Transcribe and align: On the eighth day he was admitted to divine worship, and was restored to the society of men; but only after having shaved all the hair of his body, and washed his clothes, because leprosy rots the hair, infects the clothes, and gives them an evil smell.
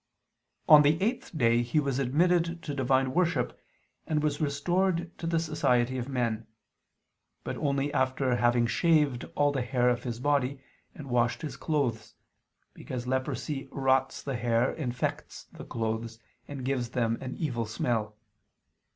On 0.67 0.81
the 0.81 0.99
eighth 0.99 1.37
day 1.37 1.61
he 1.61 1.79
was 1.79 1.99
admitted 1.99 2.63
to 2.63 2.73
divine 2.73 3.13
worship, 3.13 3.61
and 4.07 4.23
was 4.23 4.41
restored 4.41 5.15
to 5.19 5.27
the 5.27 5.37
society 5.37 5.99
of 5.99 6.09
men; 6.09 6.47
but 7.43 7.55
only 7.57 7.93
after 7.93 8.37
having 8.37 8.65
shaved 8.65 9.25
all 9.35 9.51
the 9.51 9.61
hair 9.61 9.89
of 9.89 10.01
his 10.01 10.19
body, 10.19 10.59
and 10.95 11.07
washed 11.11 11.43
his 11.43 11.55
clothes, 11.55 12.15
because 12.73 13.05
leprosy 13.05 13.67
rots 13.69 14.23
the 14.23 14.35
hair, 14.37 14.71
infects 14.73 15.43
the 15.51 15.63
clothes, 15.65 16.17
and 16.47 16.65
gives 16.65 16.89
them 16.89 17.19
an 17.21 17.35
evil 17.35 17.67
smell. 17.67 18.17